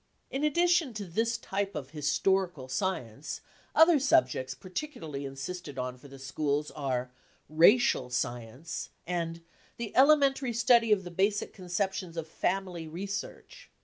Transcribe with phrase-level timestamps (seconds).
[0.31, 3.41] In addition to this type of historical science
[3.75, 7.11] other subjects particularly insisted on for the schools are
[7.47, 9.43] u racial science" and Cfi
[9.77, 13.69] the elementary study of the basic conceptions of mmm&m aily research."